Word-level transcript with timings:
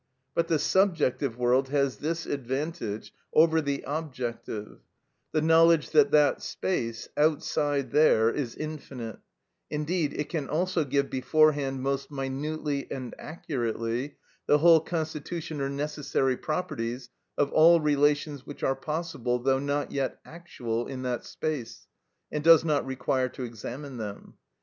But 0.33 0.47
the 0.47 0.57
subjective 0.57 1.37
world 1.37 1.69
has 1.69 1.97
this 1.99 2.25
advantage 2.25 3.13
over 3.35 3.61
the 3.61 3.83
objective, 3.85 4.79
the 5.31 5.43
knowledge 5.43 5.91
that 5.91 6.09
that 6.09 6.41
space, 6.41 7.07
outside 7.15 7.91
there, 7.91 8.31
is 8.31 8.55
infinite; 8.55 9.19
indeed 9.69 10.13
it 10.13 10.27
can 10.27 10.49
also 10.49 10.85
give 10.85 11.11
beforehand 11.11 11.83
most 11.83 12.09
minutely 12.09 12.87
and 12.89 13.13
accurately 13.19 14.15
the 14.47 14.57
whole 14.57 14.79
constitution 14.79 15.61
or 15.61 15.69
necessary 15.69 16.35
properties 16.35 17.09
of 17.37 17.51
all 17.51 17.79
relations 17.79 18.43
which 18.43 18.63
are 18.63 18.75
possible, 18.75 19.37
though 19.37 19.59
not 19.59 19.91
yet 19.91 20.19
actual, 20.25 20.87
in 20.87 21.03
that 21.03 21.25
space, 21.25 21.85
and 22.31 22.43
does 22.43 22.65
not 22.65 22.83
require 22.87 23.29
to 23.29 23.43
examine 23.43 23.97
them. 23.97 24.33